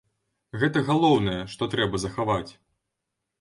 [0.61, 2.51] Гэта галоўнае, што трэба захаваць.